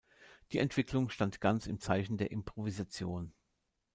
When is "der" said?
2.17-2.31